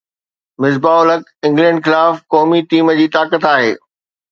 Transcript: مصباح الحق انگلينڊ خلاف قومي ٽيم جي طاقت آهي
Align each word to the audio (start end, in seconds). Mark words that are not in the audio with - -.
مصباح 0.61 0.97
الحق 1.03 1.23
انگلينڊ 1.47 1.77
خلاف 1.87 2.13
قومي 2.33 2.59
ٽيم 2.73 2.93
جي 3.01 3.07
طاقت 3.19 3.49
آهي 3.55 3.71